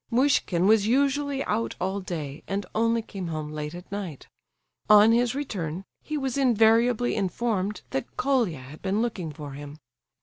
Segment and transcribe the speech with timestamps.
[0.09, 4.25] Muishkin was usually out all day, and only came home late at night.
[4.89, 9.77] On his return he was invariably informed that Colia had been looking for him.